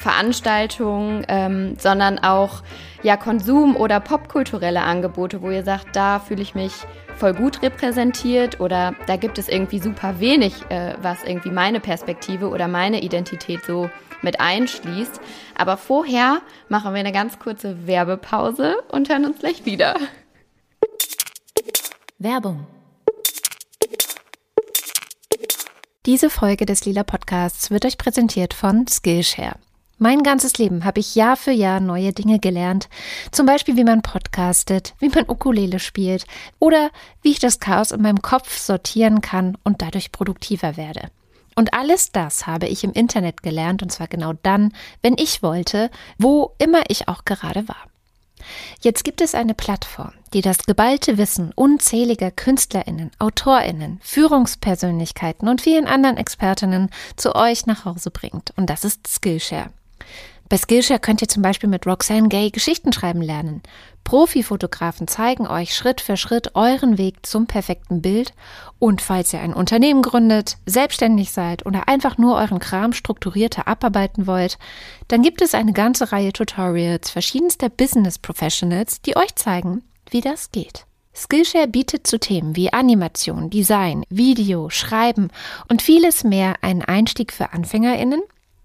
[0.00, 2.62] Veranstaltungen, ähm, sondern auch
[3.02, 6.72] ja Konsum- oder popkulturelle Angebote, wo ihr sagt, da fühle ich mich
[7.16, 12.48] voll gut repräsentiert oder da gibt es irgendwie super wenig, äh, was irgendwie meine Perspektive
[12.48, 13.90] oder meine Identität so
[14.22, 15.20] mit einschließt.
[15.54, 19.96] Aber vorher machen wir eine ganz kurze Werbepause und hören uns gleich wieder.
[22.18, 22.66] Werbung.
[26.06, 29.56] Diese Folge des Lila Podcasts wird euch präsentiert von Skillshare.
[30.02, 32.88] Mein ganzes Leben habe ich Jahr für Jahr neue Dinge gelernt.
[33.32, 36.24] Zum Beispiel, wie man podcastet, wie man Ukulele spielt
[36.58, 41.10] oder wie ich das Chaos in meinem Kopf sortieren kann und dadurch produktiver werde.
[41.54, 45.90] Und alles das habe ich im Internet gelernt und zwar genau dann, wenn ich wollte,
[46.16, 47.84] wo immer ich auch gerade war.
[48.80, 55.86] Jetzt gibt es eine Plattform, die das geballte Wissen unzähliger Künstlerinnen, Autorinnen, Führungspersönlichkeiten und vielen
[55.86, 58.54] anderen Expertinnen zu euch nach Hause bringt.
[58.56, 59.68] Und das ist Skillshare.
[60.50, 63.62] Bei Skillshare könnt ihr zum Beispiel mit Roxanne Gay Geschichten schreiben lernen.
[64.02, 68.34] Profifotografen zeigen euch Schritt für Schritt euren Weg zum perfekten Bild.
[68.80, 74.26] Und falls ihr ein Unternehmen gründet, selbstständig seid oder einfach nur euren Kram strukturierter abarbeiten
[74.26, 74.58] wollt,
[75.06, 80.50] dann gibt es eine ganze Reihe Tutorials verschiedenster Business Professionals, die euch zeigen, wie das
[80.50, 80.84] geht.
[81.14, 85.28] Skillshare bietet zu Themen wie Animation, Design, Video, Schreiben
[85.68, 88.22] und vieles mehr einen Einstieg für AnfängerInnen,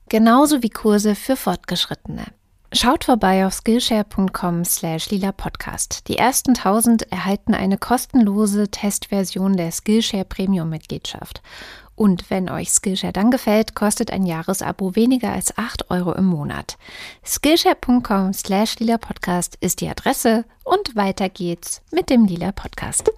[0.09, 2.25] genauso wie Kurse für Fortgeschrittene.
[2.73, 6.09] Schaut vorbei auf skillshare.com slash lila podcast.
[6.09, 11.41] Die ersten 1000 erhalten eine kostenlose Testversion der Skillshare Premium Mitgliedschaft.
[11.95, 16.77] Und wenn euch Skillshare dann gefällt, kostet ein Jahresabo weniger als 8 Euro im Monat.
[17.25, 23.09] Skillshare.com slash lila Podcast ist die Adresse und weiter geht's mit dem Lila Podcast.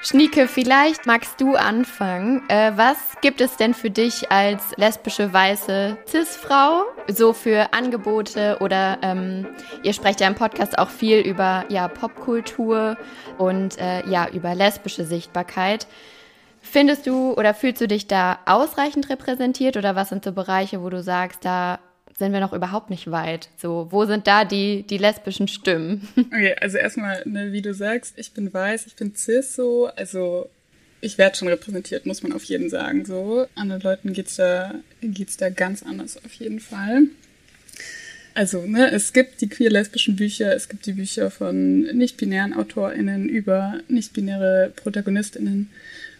[0.00, 2.48] Schnieke, vielleicht magst du anfangen.
[2.48, 8.98] Äh, was gibt es denn für dich als lesbische weiße Cis-Frau so für Angebote oder
[9.02, 9.48] ähm,
[9.82, 12.96] ihr sprecht ja im Podcast auch viel über ja Popkultur
[13.38, 15.88] und äh, ja über lesbische Sichtbarkeit.
[16.60, 20.90] Findest du oder fühlst du dich da ausreichend repräsentiert oder was sind so Bereiche, wo
[20.90, 21.80] du sagst, da
[22.18, 23.48] sind wir noch überhaupt nicht weit.
[23.56, 26.08] So, wo sind da die, die lesbischen Stimmen?
[26.16, 30.50] Okay, also erstmal, ne, wie du sagst, ich bin weiß, ich bin cis so, also
[31.00, 33.04] ich werde schon repräsentiert, muss man auf jeden sagen.
[33.04, 37.04] So, anderen Leuten geht's da, geht's da ganz anders auf jeden Fall.
[38.34, 43.80] Also, ne, es gibt die queer-lesbischen Bücher, es gibt die Bücher von nicht-binären AutorInnen über
[43.88, 45.70] nicht-binäre ProtagonistInnen.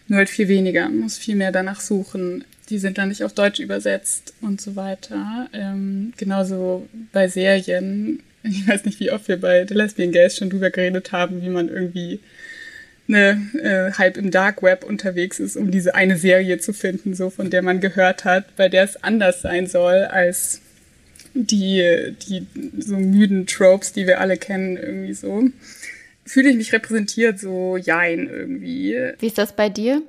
[0.09, 0.83] Nur halt viel weniger.
[0.83, 4.75] Man muss viel mehr danach suchen die sind dann nicht auf Deutsch übersetzt und so
[4.75, 5.49] weiter.
[5.53, 8.21] Ähm, genauso bei Serien.
[8.41, 11.49] Ich weiß nicht, wie oft wir bei The Lesbian Gays schon drüber geredet haben, wie
[11.49, 12.21] man irgendwie
[13.05, 17.29] ne, äh, halb im Dark Web unterwegs ist, um diese eine Serie zu finden, so
[17.29, 20.61] von der man gehört hat, bei der es anders sein soll als
[21.33, 22.47] die, die
[22.79, 25.49] so müden Tropes, die wir alle kennen, irgendwie so.
[26.29, 28.95] Fühle ich mich repräsentiert, so jein irgendwie.
[29.17, 30.03] Wie ist das bei dir?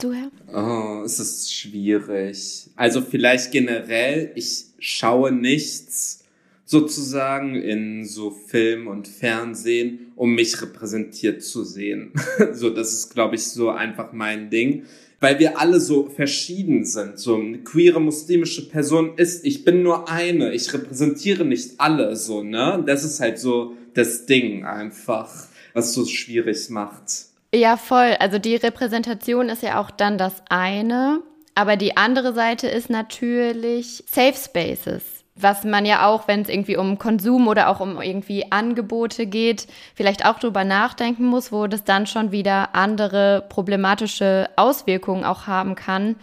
[0.00, 0.30] Du, Herr?
[0.54, 2.70] Oh, es ist schwierig.
[2.76, 6.24] Also vielleicht generell, ich schaue nichts
[6.64, 12.12] sozusagen in so Film und Fernsehen, um mich repräsentiert zu sehen.
[12.54, 14.84] so, das ist, glaube ich, so einfach mein Ding.
[15.20, 17.18] Weil wir alle so verschieden sind.
[17.18, 22.42] So eine queere muslimische Person ist, ich bin nur eine, ich repräsentiere nicht alle, so,
[22.42, 22.82] ne?
[22.86, 25.28] Das ist halt so das Ding einfach,
[25.74, 27.26] was so schwierig macht.
[27.54, 28.16] Ja, voll.
[28.20, 31.20] Also die Repräsentation ist ja auch dann das eine.
[31.54, 35.02] Aber die andere Seite ist natürlich Safe Spaces.
[35.34, 39.66] Was man ja auch, wenn es irgendwie um Konsum oder auch um irgendwie Angebote geht,
[39.94, 45.74] vielleicht auch drüber nachdenken muss, wo das dann schon wieder andere problematische Auswirkungen auch haben
[45.74, 46.16] kann.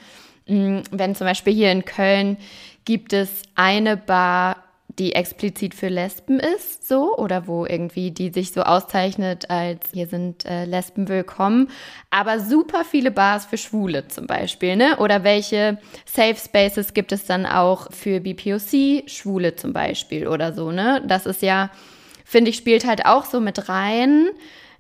[0.48, 2.38] Hm, wenn zum Beispiel hier in Köln
[2.86, 4.65] gibt es eine Bar,
[5.00, 10.08] die explizit für Lesben ist, so, oder wo irgendwie die sich so auszeichnet, als hier
[10.08, 11.70] sind äh, Lesben willkommen,
[12.10, 14.98] aber super viele Bars für Schwule zum Beispiel, ne?
[14.98, 20.72] Oder welche Safe Spaces gibt es dann auch für BPOC, Schwule zum Beispiel oder so,
[20.72, 21.04] ne?
[21.06, 21.72] Das ist ja,
[22.24, 24.30] finde ich, spielt halt auch so mit rein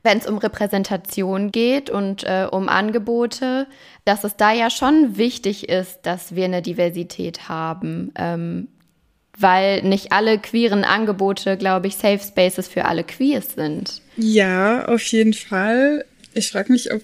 [0.05, 3.65] wenn es um Repräsentation geht und äh, um Angebote,
[4.05, 8.11] dass es da ja schon wichtig ist, dass wir eine Diversität haben.
[8.15, 8.67] Ähm,
[9.37, 14.01] weil nicht alle queeren Angebote, glaube ich, Safe Spaces für alle Queers sind.
[14.17, 16.05] Ja, auf jeden Fall.
[16.33, 17.01] Ich frage mich, ob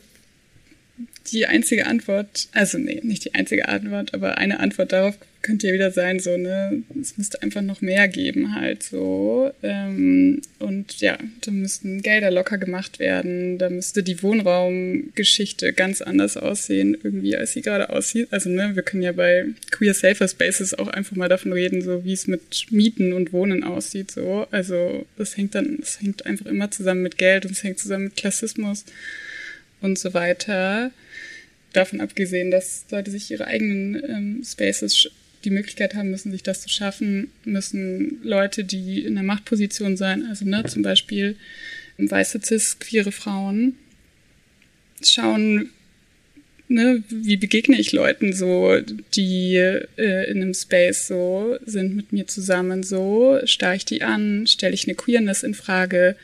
[1.28, 5.74] die einzige Antwort, also nee, nicht die einzige Antwort, aber eine Antwort darauf könnte ja
[5.74, 9.52] wieder sein, so, ne, es müsste einfach noch mehr geben halt so.
[9.64, 16.38] Ähm, und ja, da müssten Gelder locker gemacht werden, da müsste die Wohnraumgeschichte ganz anders
[16.38, 18.28] aussehen, irgendwie, als sie gerade aussieht.
[18.32, 22.04] Also, ne, wir können ja bei Queer Safer Spaces auch einfach mal davon reden, so
[22.06, 24.12] wie es mit Mieten und Wohnen aussieht.
[24.12, 24.48] So.
[24.52, 28.06] Also das hängt dann, es hängt einfach immer zusammen mit Geld und es hängt zusammen
[28.06, 28.86] mit Klassismus
[29.82, 30.92] und so weiter
[31.74, 35.10] davon abgesehen, dass Leute sich ihre eigenen ähm, Spaces
[35.44, 40.26] die Möglichkeit haben müssen, sich das zu schaffen, müssen Leute, die in der Machtposition sein,
[40.28, 41.36] also ne, zum Beispiel
[41.98, 43.76] weiße cis queere Frauen,
[45.04, 45.70] schauen,
[46.68, 48.80] ne, wie begegne ich Leuten so,
[49.16, 54.48] die äh, in einem Space so sind mit mir zusammen so, starre ich die an,
[54.48, 56.16] stelle ich eine Queerness in Frage,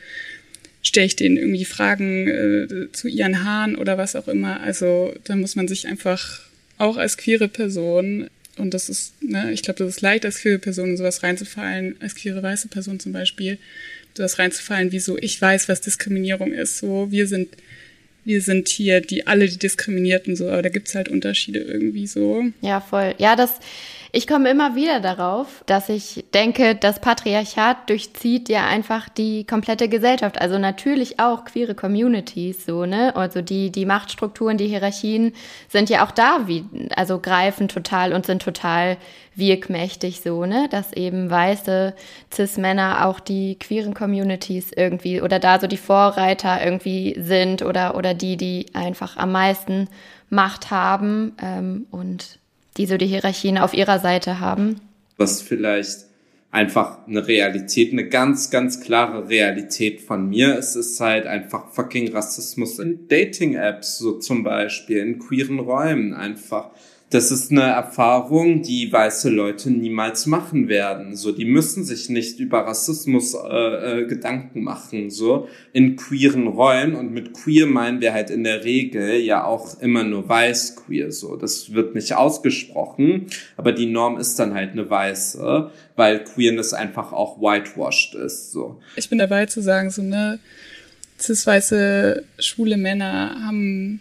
[0.82, 4.60] stelle ich denen irgendwie Fragen äh, zu ihren Haaren oder was auch immer.
[4.60, 6.40] Also da muss man sich einfach
[6.78, 10.58] auch als queere Person und das ist, ne, ich glaube, das ist leicht, als queere
[10.58, 13.58] Person in sowas reinzufallen, als queere weiße Person zum Beispiel,
[14.14, 16.78] sowas reinzufallen, wie so, ich weiß, was Diskriminierung ist.
[16.78, 17.48] So, wir sind,
[18.24, 22.44] wir sind hier die alle die Diskriminierten, so, aber da gibt's halt Unterschiede irgendwie so.
[22.60, 23.14] Ja, voll.
[23.18, 23.52] Ja, das
[24.10, 29.90] Ich komme immer wieder darauf, dass ich denke, das Patriarchat durchzieht ja einfach die komplette
[29.90, 30.40] Gesellschaft.
[30.40, 33.14] Also natürlich auch queere Communities, so, ne?
[33.16, 35.34] Also die, die Machtstrukturen, die Hierarchien
[35.68, 36.64] sind ja auch da, wie,
[36.96, 38.96] also greifen total und sind total
[39.34, 40.68] wirkmächtig, so, ne?
[40.70, 41.94] Dass eben weiße
[42.32, 48.14] Cis-Männer auch die queeren Communities irgendwie oder da so die Vorreiter irgendwie sind oder, oder
[48.14, 49.88] die, die einfach am meisten
[50.30, 52.38] Macht haben ähm, und
[52.78, 54.80] die so die Hierarchien auf ihrer Seite haben.
[55.16, 56.06] Was vielleicht
[56.50, 62.12] einfach eine Realität, eine ganz, ganz klare Realität von mir ist, ist halt einfach fucking
[62.12, 66.70] Rassismus in Dating-Apps, so zum Beispiel, in queeren Räumen einfach
[67.10, 71.16] das ist eine Erfahrung, die weiße Leute niemals machen werden.
[71.16, 75.08] So, die müssen sich nicht über Rassismus äh, äh, Gedanken machen.
[75.08, 79.80] So in queeren Rollen und mit queer meinen wir halt in der Regel ja auch
[79.80, 81.10] immer nur weiß queer.
[81.10, 86.74] So, das wird nicht ausgesprochen, aber die Norm ist dann halt eine weiße, weil Queerness
[86.74, 88.52] einfach auch whitewashed ist.
[88.52, 88.80] So.
[88.96, 90.40] Ich bin dabei zu sagen, so ne
[91.18, 94.00] cis-weiße schwule Männer haben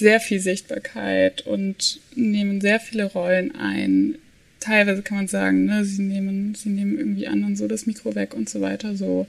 [0.00, 4.16] sehr viel Sichtbarkeit und nehmen sehr viele Rollen ein.
[4.58, 8.34] Teilweise kann man sagen, ne, sie nehmen, sie nehmen irgendwie anderen so das Mikro weg
[8.34, 9.28] und so weiter, so.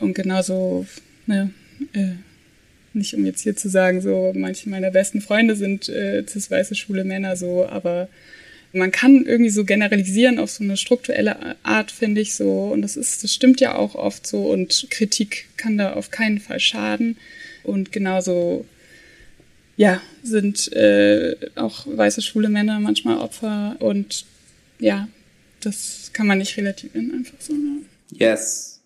[0.00, 0.86] Und genauso,
[1.26, 1.50] ne,
[1.92, 2.14] äh,
[2.92, 7.04] nicht um jetzt hier zu sagen, so, manche meiner besten Freunde sind äh, cis-weiße schwule
[7.04, 8.08] Männer, so, aber
[8.72, 12.64] man kann irgendwie so generalisieren auf so eine strukturelle Art, finde ich so.
[12.72, 16.38] Und das ist, das stimmt ja auch oft so und Kritik kann da auf keinen
[16.38, 17.16] Fall schaden.
[17.62, 18.64] Und genauso
[19.80, 24.26] ja, sind äh, auch weiße schwule Männer manchmal Opfer und
[24.78, 25.08] ja,
[25.60, 27.54] das kann man nicht relativieren einfach so.
[27.54, 27.78] Ne?
[28.12, 28.82] Yes,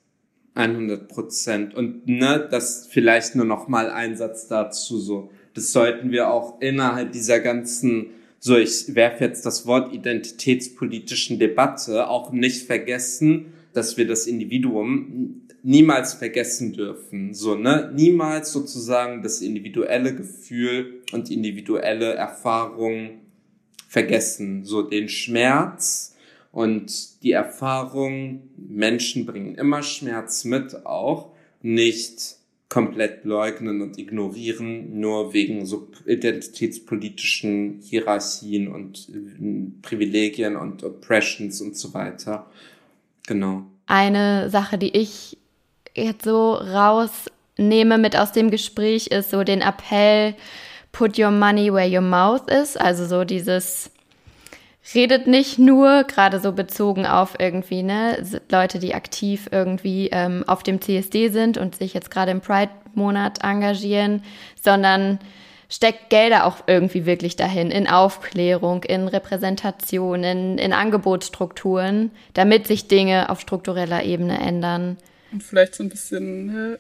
[0.55, 1.75] 100 Prozent.
[1.75, 5.33] Und ne, das vielleicht nur noch mal ein Satz dazu so.
[5.55, 12.09] Das sollten wir auch innerhalb dieser ganzen so, ich werfe jetzt das Wort identitätspolitischen Debatte
[12.09, 17.35] auch nicht vergessen, dass wir das Individuum niemals vergessen dürfen.
[17.35, 17.91] So, ne?
[17.93, 23.21] Niemals sozusagen das individuelle Gefühl und individuelle Erfahrung
[23.89, 24.65] vergessen.
[24.65, 26.15] So den Schmerz
[26.53, 31.31] und die Erfahrung, Menschen bringen immer Schmerz mit auch,
[31.63, 32.37] nicht
[32.69, 41.77] komplett leugnen und ignorieren, nur wegen so identitätspolitischen Hierarchien und äh, Privilegien und Oppressions und
[41.77, 42.51] so weiter.
[43.27, 43.65] Genau.
[43.87, 45.39] Eine Sache, die ich
[45.95, 50.35] jetzt so rausnehme mit aus dem Gespräch, ist so den Appell,
[50.93, 52.77] put your money where your mouth is.
[52.77, 53.91] Also so dieses,
[54.95, 60.63] redet nicht nur, gerade so bezogen auf irgendwie, ne, Leute, die aktiv irgendwie ähm, auf
[60.63, 64.23] dem CSD sind und sich jetzt gerade im Pride-Monat engagieren,
[64.61, 65.19] sondern
[65.71, 72.87] steckt Gelder auch irgendwie wirklich dahin, in Aufklärung, in Repräsentation, in, in Angebotsstrukturen, damit sich
[72.87, 74.99] Dinge auf struktureller Ebene ändern.
[75.35, 76.79] Und vielleicht so ein bisschen, ne,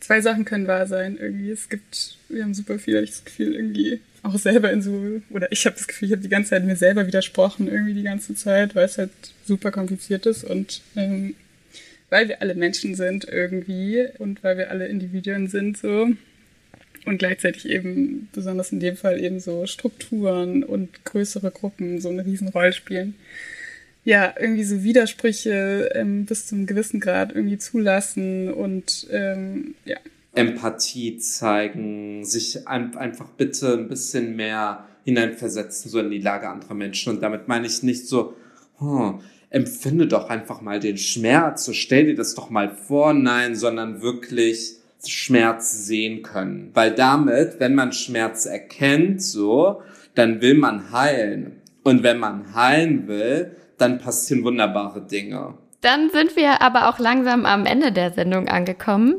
[0.00, 1.50] zwei Sachen können wahr sein irgendwie.
[1.50, 5.22] Es gibt, wir haben super viel, habe ich das Gefühl, irgendwie auch selber in so,
[5.30, 8.02] oder ich habe das Gefühl, ich habe die ganze Zeit mir selber widersprochen, irgendwie die
[8.02, 9.12] ganze Zeit, weil es halt
[9.46, 11.36] super kompliziert ist und ähm,
[12.10, 16.08] weil wir alle Menschen sind irgendwie und weil wir alle Individuen sind so
[17.06, 22.26] und gleichzeitig eben, besonders in dem Fall eben so Strukturen und größere Gruppen so eine
[22.26, 23.14] Riesenrolle spielen.
[24.04, 29.96] Ja, irgendwie so Widersprüche ähm, bis zum gewissen Grad irgendwie zulassen und ähm, ja.
[30.34, 36.74] Empathie zeigen, sich ein, einfach bitte ein bisschen mehr hineinversetzen, so in die Lage anderer
[36.74, 37.14] Menschen.
[37.14, 38.36] Und damit meine ich nicht so,
[38.80, 39.14] oh,
[39.50, 44.00] empfinde doch einfach mal den Schmerz, so stell dir das doch mal vor, nein, sondern
[44.00, 46.70] wirklich Schmerz sehen können.
[46.74, 49.82] Weil damit, wenn man Schmerz erkennt, so,
[50.14, 51.60] dann will man heilen.
[51.82, 55.54] Und wenn man heilen will, dann passieren wunderbare Dinge.
[55.80, 59.14] Dann sind wir aber auch langsam am Ende der Sendung angekommen.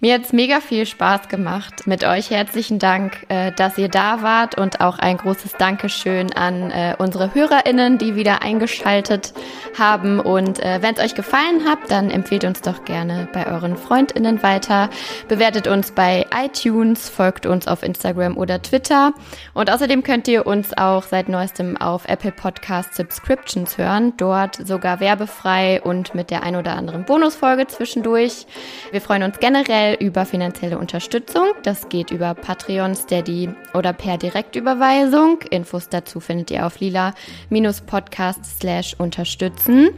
[0.00, 2.28] Mir hat's mega viel Spaß gemacht mit euch.
[2.28, 7.34] Herzlichen Dank, äh, dass ihr da wart und auch ein großes Dankeschön an äh, unsere
[7.34, 9.32] HörerInnen, die wieder eingeschaltet
[9.78, 10.20] haben.
[10.20, 14.42] Und äh, wenn es euch gefallen hat, dann empfehlt uns doch gerne bei euren FreundInnen
[14.42, 14.90] weiter.
[15.28, 19.14] Bewertet uns bei iTunes, folgt uns auf Instagram oder Twitter.
[19.54, 24.12] Und außerdem könnt ihr uns auch seit neuestem auf Apple Podcast Subscriptions hören.
[24.18, 28.46] Dort sogar werbefrei und und mit der ein oder anderen Bonusfolge zwischendurch.
[28.90, 31.44] Wir freuen uns generell über finanzielle Unterstützung.
[31.62, 35.42] Das geht über Patreon, Steady oder per Direktüberweisung.
[35.50, 39.90] Infos dazu findet ihr auf lila-podcast slash unterstützen.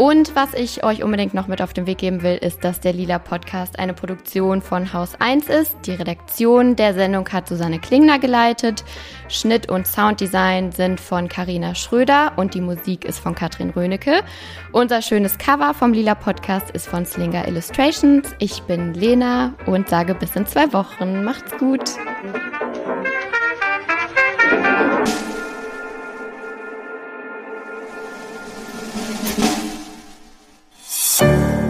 [0.00, 2.92] Und was ich euch unbedingt noch mit auf den Weg geben will, ist, dass der
[2.92, 5.76] Lila Podcast eine Produktion von Haus 1 ist.
[5.86, 8.84] Die Redaktion der Sendung hat Susanne Klingner geleitet.
[9.28, 14.22] Schnitt und Sounddesign sind von Karina Schröder und die Musik ist von Katrin Rönecke.
[14.70, 18.28] Unser schönes Cover vom Lila Podcast ist von Slinger Illustrations.
[18.38, 21.24] Ich bin Lena und sage bis in zwei Wochen.
[21.24, 21.82] Macht's gut.